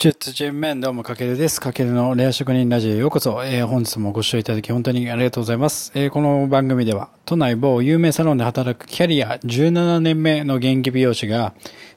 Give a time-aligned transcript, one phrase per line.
[0.00, 1.60] 中津人面どうもかけるです。
[1.60, 3.44] かけるのレア職人ラジオへようこそ。
[3.44, 5.92] えー、本日もご視聴いただき本当にありがとうございます。
[5.94, 11.52] えー、この番組では都内某有名サロンで働くキャリア17年目の現役美容師が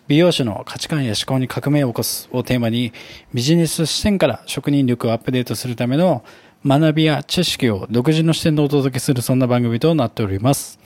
[0.10, 2.92] 美容師の価値観や思考に革命を起こすをテーマに
[3.34, 6.26] ビジネス視点から職人力をアップデートするための
[6.66, 10.78] 学びや知識を独自の視点でお届けするそんな番組となっております。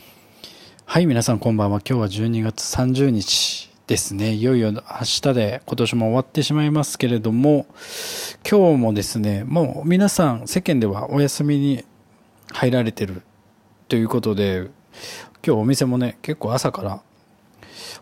[0.86, 1.82] はい、皆さんこんばんは。
[1.84, 3.67] 今日は12月30日。
[3.88, 4.34] ですね。
[4.34, 7.66] いよいよ明日で今年も終わってしまいますけれども、
[8.48, 11.86] 今日もですね、もう皆さん世間ではお休みに
[12.52, 13.22] 入られてる
[13.88, 14.70] ということで、
[15.46, 17.02] 今日お店もね、結構朝から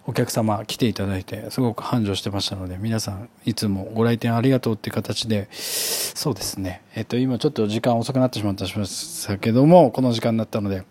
[0.07, 10.84] お客様来ていただいて、すごく繁盛してましたので、皆さんいつもご来店ありがとうっていう形で、そうですね、えっと、今ちょっと時間遅くなってしまったしましたけども、この時間になったので、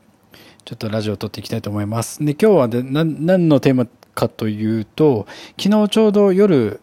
[0.64, 2.24] ちょっとラジオを撮っていきたいと思います。
[2.24, 5.26] で、今日はで何のテーマかというと、
[5.58, 6.80] 昨日ちょうど夜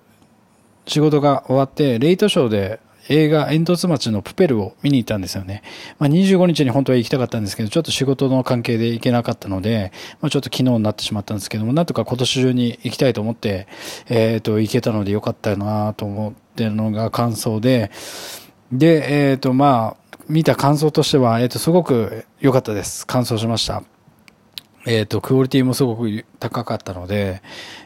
[0.85, 5.63] 仕事が終わって、レイトショーで映画煙突町のプペルを見に行ったんですよね。
[5.99, 13.67] まあ、25日に本当は行きたかったんですけど、ちょっと仕事の関係で行けなかったので、まあ、ちょっと昨日になってしまったんですけども、なんとか今年中に行きたいと思って、
[14.07, 17.91] えっ、ー、と、行けたのでよかったなと思ってるのが感想で、
[18.71, 23.05] で、えっ、ー、と、まあ、見た感想としては、えっ、ー、と、すごく良かったです。
[23.05, 23.83] 感想しました。
[24.85, 27.41] えっ、ー、と、クオリティもすごく高かったので、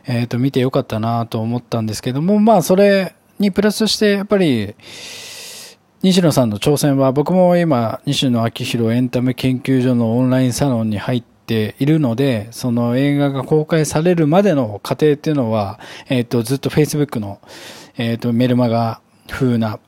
[0.05, 4.75] えっ、ー、と、見てよかったなと思ったんですけども、まあ、それにプラスして、やっぱり、
[6.01, 17.39] 西野さんの挑戦は、僕も今、西野昭弘エンタメ研究所のオンラインサロンに入っているので、その映画が公開されるまでの過程っていうのは、えっ、ー、と、ずっと Facebook の、
[17.97, 19.79] えっ、と、メルマガ風な、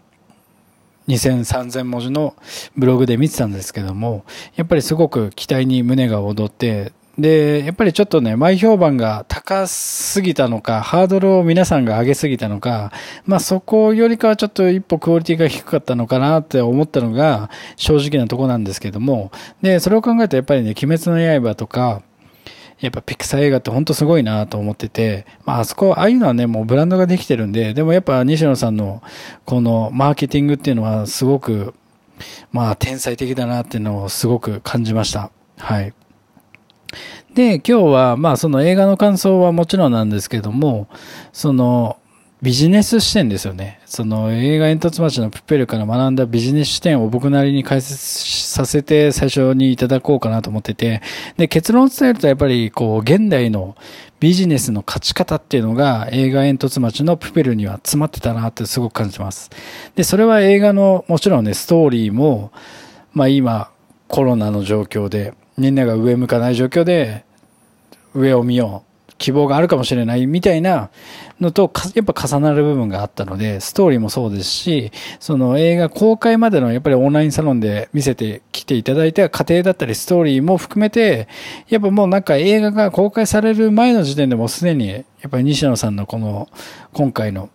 [1.07, 2.35] 2000、3000文字の
[2.75, 12.91] ブログで見てたんですけども、やっぱりすごく期待に胸が躍って、で、やっぱりちょっとね、前評判が高すぎたのか、ハードルを皆さんが上げすぎたのか、
[13.25, 19.31] まあそこよりかはちょっと一歩クオリティが低かったのかなって思ったのが正直なとこなんですけども、
[19.63, 22.03] で、それを考えるとやっぱりね、鬼滅の刃とか、
[22.79, 29.01] やっぱピクサー映画って本当すごいなと思ってて、まああそこ、ああいうのはね、もうブランドができてるんで、でもやっぱ西野さんの
[29.45, 31.73] このマーケティングっていうのはすごく、
[32.51, 35.31] まあ天才的だなっていうのをすごく感じました。
[35.57, 35.93] はい。
[37.33, 40.87] で、今日は、まあその映画の感想はもちろんなんですけども、
[41.33, 41.97] その、
[42.41, 43.79] ビジネス視点ですよね。
[43.85, 47.97] その映画煙突町のプペルから学んだビジネス視点を僕なりに解説
[48.57, 51.03] させて最初にいただこうかなと思ってて、
[51.37, 53.75] で、結論を伝えるとやっぱりこう、現代の
[54.19, 59.51] ビジネスの勝ち方っていうのが映画煙突町のプペルには詰まってたなってすごく感じます。
[59.95, 62.51] で、それは映画のもちろんね、ストーリーも、
[63.13, 63.69] まあ今、
[64.07, 67.25] コロナの状況で、みんなが上向かない状況で、
[68.15, 68.86] 上を見よう。
[69.17, 70.89] 希望があるかもしれないみたいな
[71.39, 81.27] のと、やっぱ重なる部分があったので、ストーリーもそうですし、その映画公開までのやっぱりオンラインサロンで見せてきていただいた過程だったりストーリーも含めて、
[81.69, 86.47] やっぱもうなんか映画が公開される前の時点でもすでに、やっぱり西野さんのこの、
[86.93, 87.49] 今回の、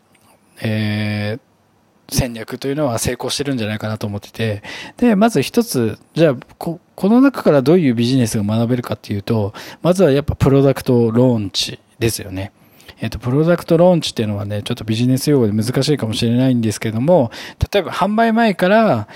[0.60, 4.62] えー、戦略というのは成功してるんじゃないかなと思ってて、
[4.96, 12.52] で、まず一つ、じゃあ、こ、この中からどういうビジネスが学べるかっていうと、まずはやっぱプロダクトローンチですよね。
[13.00, 17.30] えっ、と、プロダクトローンチっていうのはね、ちょっとビジネス用語で難しいかもしれないんですけども、
[17.72, 19.08] 例えば販売前から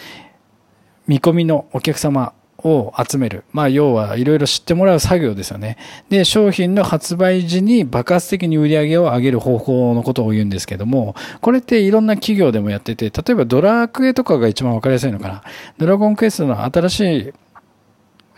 [1.06, 3.44] 見込みのお客様を集める。
[3.52, 5.76] まあ、要はいろいろ知ってもらう作業ですよね。
[6.08, 15.42] で、商品の発売時に爆発的に売り上げを上げる方法のことを言うんですけども、これっていろんな企業でもやってて、例えばドラクエとかが一番わかりやすいのかな。
[15.78, 17.32] ドラゴンクエストの新しい、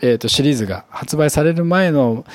[0.01, 2.25] えっ、ー、と、シリーズが発売される前の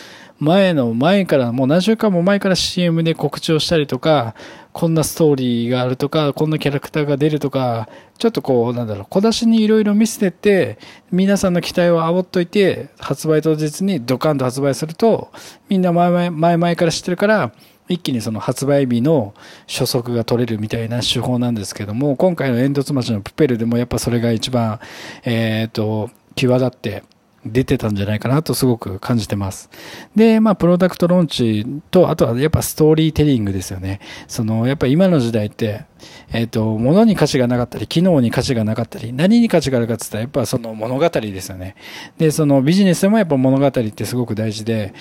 [0.41, 4.35] 前の前から、もう何週間も前から CM で告知をしたりとか、
[4.73, 7.89] こんなストーリーがあるとか、こんなキャラクターが出るとか、
[8.19, 10.79] ちょっとこう、なんだろう、小出しにいろいろ見せてって、
[11.13, 15.31] 皆さんの期待を煽っといて、発売当日にドカンと発売すると、
[15.69, 17.53] みんな前々前々から知ってるから、
[17.89, 19.35] 一気にその発売日の
[19.69, 24.81] 初速が取れるみたいな手法なんですけども、今回の煙突町のプペルでもやっぱそれが一番、
[25.25, 27.05] えっ、と、際立って、
[27.45, 29.71] 出てたんじゃないかなとすごく感じてます。
[30.17, 34.01] で、まあ、プロダクトローンチと、あとはやっぱストーリーテリングですよね。
[34.29, 35.85] その、やっぱ今の時代って、
[36.33, 41.77] えっ、ー、と、物に価値がなかったり、機能に価値がなかったり、何に価値があるかって言ったら、やっぱその物語ですよね。
[42.19, 44.95] で、そのビジネスでもやっぱ物語ってすごく大事で、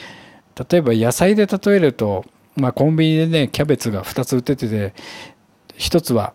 [0.69, 2.25] 例えば野菜で例えると、
[2.55, 4.93] まあ、コンビニでね、キャベツが2つ売っててて、
[5.77, 6.33] 1つは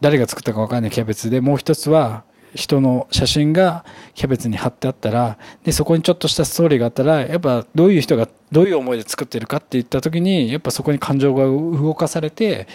[0.00, 2.24] 誰が作ったか分かんないキャベツで、もう1つは
[2.54, 12.66] 人の写真がキャベツに貼ってあったら、で、そこにちょっとしたストーリーがあったら、やっぱどういう人が、どういう思いで作ってるかって言った時に、やっぱそこに感情が動かされて、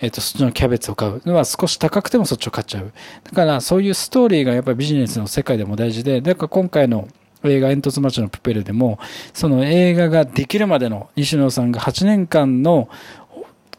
[0.00, 2.92] えっ、と、そっちのキャベツを買うのは少し高くてもそっちを買っちゃう。
[3.24, 7.08] だからそういうストーリーがやっぱりビジネスの世界でも大事で、だから今回の
[7.44, 8.98] 映画煙突町のプペルでも、
[9.32, 12.88] その映画ができるまでの西野さんが8年間の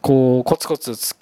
[0.06, 1.16] こう、コツコツ積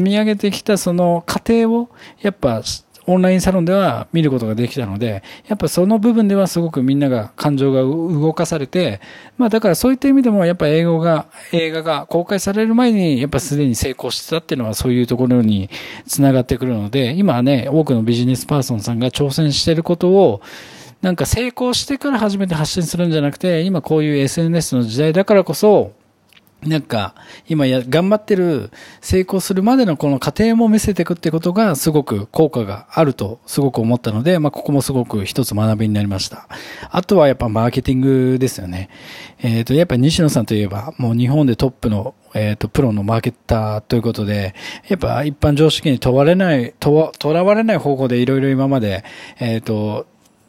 [0.00, 1.88] み上げてきたその過程を、
[2.20, 2.62] やっぱ、
[3.06, 9.00] オンラインサロンでは見ることができたので、やっぱその部分ではすごくみんなが感情が動かされて、
[9.36, 15.68] まあだからそういった意味でもやっぱ英語が、映画が公開される前にやっぱすでに成功してたっていうのはそういうところに
[16.06, 20.40] つながってくるので、今はね、多くのビジネスパーソンさんが挑戦してることを、
[21.02, 25.92] なんか成功してから初めて発信するんじゃなくて、今こういう SNS の時代だからこそ、
[26.66, 27.14] なんか、
[27.48, 28.70] 今や、頑張ってる、
[29.00, 36.48] 成功するまでのこの過程も見せていくってことが、すごく効果があると、すごく思ったので、まあ、ここもすごく一つ学びになりました。
[36.90, 38.88] あとはやっぱマーケティングですよね。
[39.42, 44.54] えっ、ー、と、やっぱ西野さんといえば、もう日本でトップの、えっ、ー、と、プロのマーケッターということで、
[44.88, 49.04] やっぱ一般常識に問われない、とらわれない方法でいろいろ今まで、
[49.38, 50.06] えっ、ー、と、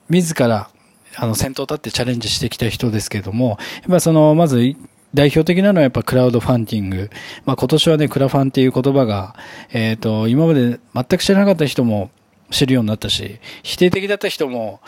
[0.10, 0.70] 自ら、
[1.18, 3.58] あの、先頭立ってチャレンジしてきた人ですけれども、やっ
[3.90, 4.76] ぱその、まず、
[5.16, 7.10] 代表的なのはやっぱクラウドファンディング。
[7.46, 9.36] まあ今年はね、クラファンっていう言葉が、
[9.72, 12.12] えっ、ー、と、今まで全く知らなかった人も
[12.52, 14.82] 知るようになったし、否定的だった人も、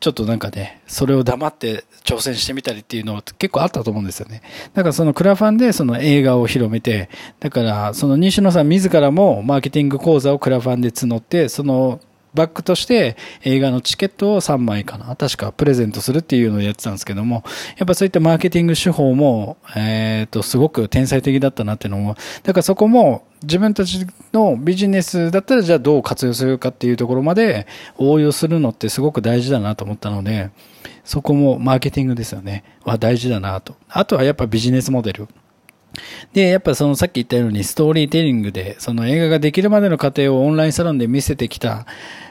[0.00, 4.42] ちょっとなんかね、それを黙って挑戦してみたりっていうのは結構あったと思うんですよね。
[4.74, 7.08] だからそのクラファンでその映画を広めて、
[7.38, 12.00] だからその西野さん自らもマーケティング講座をクラファンで募って、その
[12.34, 17.44] バックとして映画のチケットを3枚かな確かプレゼントするっていうのをやってたんですけども、
[17.76, 27.66] やっぱそういったマーケティング手法も、えっ、ー、と、すごく天才的だったなっていうのも、だからそこも自分たちのビジネスだったらじゃあどう活用するかっていうところまで
[27.96, 30.50] 応用するのってすごく大事だなと思ったので、
[31.04, 32.64] そこもマーケティングですよね。
[32.84, 33.76] は大事だなと。
[33.88, 35.28] あとはやっぱビジネスモデル。
[36.32, 41.86] で、やっぱそのさっき言ったようにストーリーテリングで、その映画ができるまでの過程をオンラインサロンで見せてきた。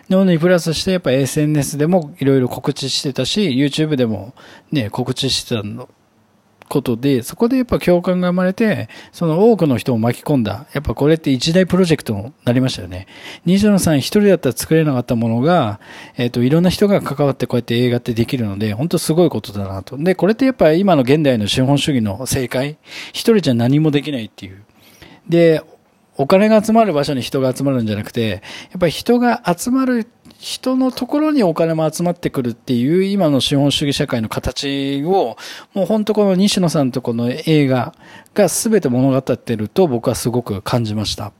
[0.09, 4.33] のにプラスしてやっぱ SNS でもいろいろ告知してたし、YouTube でも
[4.71, 5.87] ね、告知してたの
[6.69, 10.67] ことで、そこでやっぱ共感が生まれて、その多くの人を巻き込んだ。
[10.73, 13.07] やっぱこれって一大プロジェクトになりましたよね。
[13.45, 15.79] 西野さん一人だったら作れなかったものが、
[16.15, 19.97] えっ、ー、と、いろんな人が関わってこうやって映画ってできるので、本当すごいことだなと。
[19.97, 22.77] で、これってやっぱ今の現代の資本主義の正解。
[23.09, 24.63] 一人じゃ何もできないっていう。
[25.27, 25.61] で、
[26.19, 30.05] お金が集まる場所に人が集まるんじゃなくて、やっぱり人が集まる
[30.39, 35.35] 人のところにお金も集まってくるっていう今の資本主義社会の形を、
[35.73, 37.93] もう本当この西野さんとこの映画
[38.33, 41.33] が全て物語ってると僕はすごく感じました。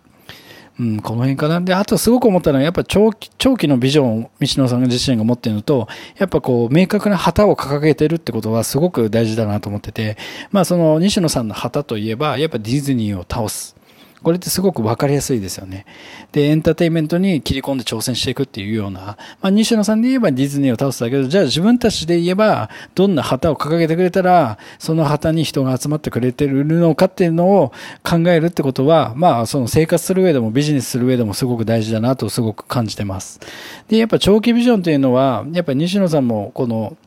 [0.80, 1.62] うん、この辺かな。
[1.62, 5.88] で、あとすごく思ったのは、やっぱ長期、長期のビジョンを西野さん自身が持っているのと、
[6.18, 10.18] やっぱこう、明確な旗を掲げてるってことはすごく大事だなと思ってて、
[10.52, 13.76] まあその西野さんの旗といえば、やっぱディズニーを倒す。
[14.24, 15.86] これってすごく分かりやすいですよね。
[16.32, 27.72] で、エンターテインメントに切り込んで挑戦していくっていうような、まあ、西野さんで言えばディズニーを倒すだけど、じゃあ自分たちで言えば、どんな旗を掲げてくれたら、その旗に人が集まってくれてるのかっていうのを
[28.04, 33.40] 考えるってことは、まあ、その生活する上でもビジネスする上でもすごく大事だなとすごく感じてます。
[33.88, 36.98] で、やっぱ長期ビジョンというのは、やっぱ西野さんもこの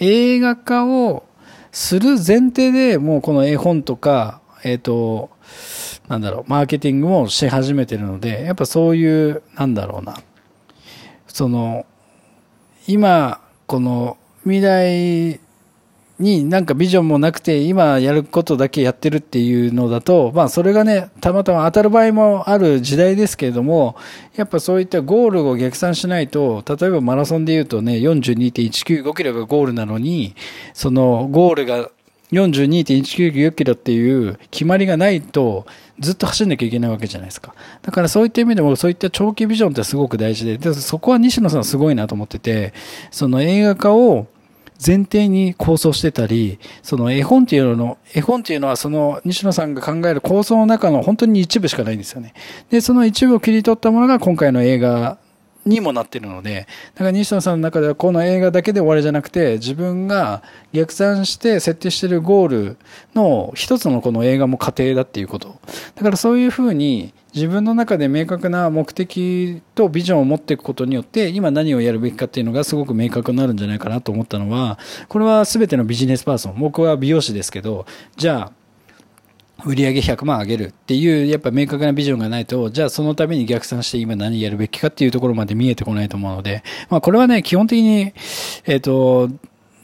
[0.00, 1.24] 映画化を
[1.70, 5.30] する前提でもうこの絵本とか、えっ、ー、と、
[6.12, 10.18] なんだろう、マーケティングもし始めてるので、やっぱそういう、なんだろうな、
[11.26, 11.86] その、
[12.86, 15.40] 今、この未来
[16.18, 23.96] になんかビジョンもなくて、今やることだけやってるっていうのだと、まあそれがね、たまたま当たる場合もある時代ですけれども、
[24.36, 30.34] やっぱそういったゴールを逆算しないと、例えばマラソンで言うとね、42.195キロがゴールなのに、
[30.74, 31.88] そのゴールが
[32.32, 35.66] 42.199キロっていう決まりがないと
[36.00, 37.54] ずっと走んなきゃいけないわけじゃないですか。
[37.82, 42.72] だからそういった意味でもそういった長期ビジョンってすごく大事で、でそこは西野さんすごいなと思ってて、
[43.10, 44.26] その映画化を
[44.84, 52.34] 前提に構想してたり、その絵本っていうの、絵本っていうのはその西野さんが考える構想の中の本当に一部しかないんですよね。
[52.70, 55.18] で、その一部を切り取ったものが今回の映画
[55.64, 60.42] にもなってるので、だから西野さんの中ではこの映画だけで終わりじゃなくて、自分が
[60.72, 62.76] 逆算して設定してるゴール
[63.14, 65.56] の一つのこの映画も過程だっていうこと。
[65.94, 74.78] だからそういうふうに自分の中で明確な目的とビジョンを持っていくことによって、今何をやるべきかっていうのがすごく明確になるんじゃないかなと思ったのは、
[75.08, 78.61] これは全てのビジネスパーソン、僕は美容師ですけど、じゃあ、
[79.64, 88.12] 売上100万上げるっていう、やっぱ明確なビジョンがないと、じゃあそのために逆算して今何やるべきかっていうところまで見えてこないと思うので、まあこれはね、基本的に、
[88.66, 89.28] えっ、と、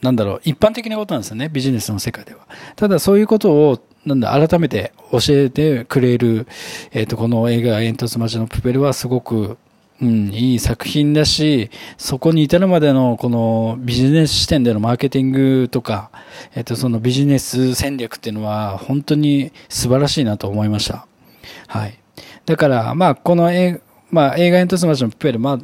[0.02, 2.40] なんだろう、一般的なことなんですよね、ビジネスの世界では。
[2.76, 6.46] ただそういうことを、なんだ、改めて教えてくれる、
[6.92, 9.58] えっ、と、この映画、煙突町のプペルはすごく、
[10.00, 16.10] うん、いい作品だし、そこに至るまでのこのビジネス視点でのマーケティングとか、
[16.54, 21.06] えっと、そのビジネス戦略っていうのは本当に素晴らしいなと思いました。
[21.66, 21.98] はい。
[22.46, 25.58] だから、まあ、この映,、まあ、映画煙突町のプペル、まあ、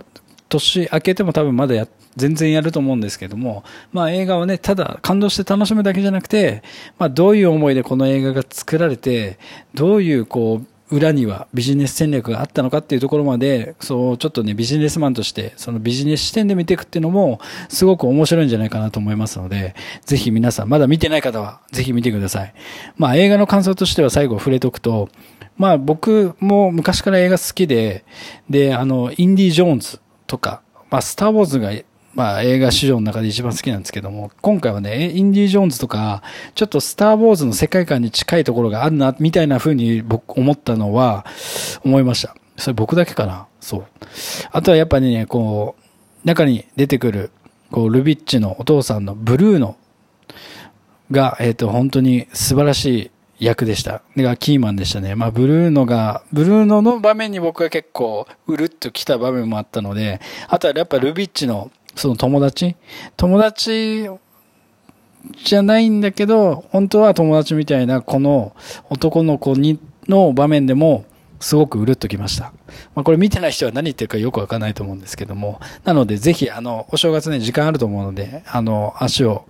[0.49, 1.87] 年明けても多分まだや、
[2.17, 6.63] 全然やると思うんですけども、まあ映画はね、ただ感動して楽しむだけじゃなくて、
[6.97, 9.39] まあどういう思いでこの映画が作られて、
[9.75, 19.75] どういうこう、裏にはビジネス戦略があったのかっていうところまで、そう、ちょっとね、ビジネスマンとして、そのビジネス視点で見ていくっていうのも、すごく面白いんじゃないかなと思いますので、
[20.05, 22.55] ぜひ皆さん、まだ見てない方は、ぜひ見てください。
[22.97, 25.09] まあ映画の感想としては最後触れとくと、
[25.57, 28.05] まあ僕も昔から映画好きで、
[28.49, 31.73] で、あの、インディ・ジョーンズとか、まあスター・ウォーズが
[32.15, 36.23] まあ映画史上の中で一番好きなんですけども、今回はね、インディ・ジョーンズとか、
[36.55, 41.27] ちょっとスター・ウォーズの世界観に近いところがあるな、みたいな風に僕思ったのは、
[41.85, 42.37] 思いました。
[42.57, 43.49] それ僕だけかな？
[43.61, 43.87] そう。
[44.53, 45.75] あとはやっぱりね、こ
[46.25, 47.31] う、中に出てくる、
[47.71, 49.77] こう、ルビッチのお父さんのブルーノ
[51.11, 54.03] が、えっ、ー、と、本当に素晴らしい役でした。
[54.17, 55.17] がキーマンでしたね。
[55.17, 62.77] まあ、ブルーノが、ブルーノの場面に僕は結構、うるっと来た場面もあったので、あとはやっぱルビッチのその友達？
[63.17, 64.09] 友達
[65.45, 68.55] じゃないんだけど、本当は友達みたいなこの
[68.91, 71.05] 男の子にの場面でも
[71.41, 72.53] すごくうるっときました。
[72.95, 79.47] まあこれ見てない人は何言ってるかよくわかんないと思うんですけども、なのでぜひあの、お正月ね、時間あると思うので、あの、足を、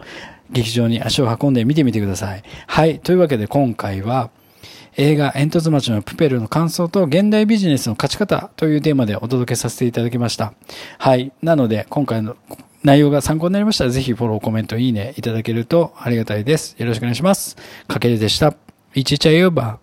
[0.50, 2.42] 劇場に足を運んで見てみてください。
[2.66, 3.00] はい。
[3.00, 4.30] というわけで今回は、
[4.96, 10.54] 映画煙突町のプペルの感想と現代ビジネスの勝ち方というテーマでお届けさせていただきました。
[10.98, 11.32] はい。
[11.42, 12.36] なので、今回の
[12.84, 16.76] 内容が参考になりましたら、ぜひフォロー、コメント、いいねいただけるとありがたいです。
[16.78, 17.56] よろしくお願いします。
[17.88, 18.54] かけるでした。
[18.94, 19.72] いちいちゃよば。